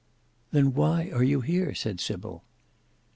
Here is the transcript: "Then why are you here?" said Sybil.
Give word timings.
"Then 0.51 0.73
why 0.73 1.11
are 1.13 1.21
you 1.23 1.41
here?" 1.41 1.75
said 1.75 1.99
Sybil. 1.99 2.43